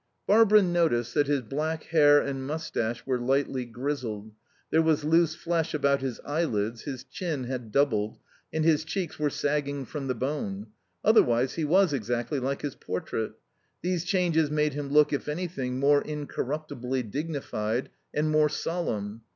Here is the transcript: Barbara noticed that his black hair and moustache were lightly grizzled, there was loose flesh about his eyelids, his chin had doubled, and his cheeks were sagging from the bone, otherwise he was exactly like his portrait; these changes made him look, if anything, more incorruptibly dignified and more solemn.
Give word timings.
Barbara 0.25 0.63
noticed 0.63 1.13
that 1.13 1.27
his 1.27 1.41
black 1.43 1.83
hair 1.83 2.19
and 2.19 2.43
moustache 2.47 3.05
were 3.05 3.19
lightly 3.19 3.65
grizzled, 3.65 4.31
there 4.71 4.81
was 4.81 5.03
loose 5.03 5.35
flesh 5.35 5.75
about 5.75 6.01
his 6.01 6.19
eyelids, 6.25 6.85
his 6.85 7.03
chin 7.03 7.43
had 7.43 7.71
doubled, 7.71 8.17
and 8.51 8.65
his 8.65 8.83
cheeks 8.83 9.19
were 9.19 9.29
sagging 9.29 9.85
from 9.85 10.07
the 10.07 10.15
bone, 10.15 10.65
otherwise 11.03 11.53
he 11.53 11.65
was 11.65 11.93
exactly 11.93 12.39
like 12.39 12.63
his 12.63 12.73
portrait; 12.73 13.33
these 13.83 14.03
changes 14.03 14.49
made 14.49 14.73
him 14.73 14.89
look, 14.89 15.13
if 15.13 15.27
anything, 15.27 15.79
more 15.79 16.01
incorruptibly 16.01 17.03
dignified 17.03 17.91
and 18.11 18.31
more 18.31 18.49
solemn. 18.49 19.21